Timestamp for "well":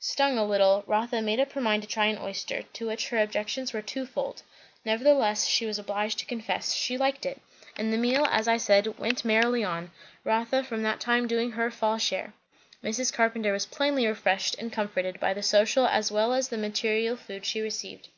16.10-16.32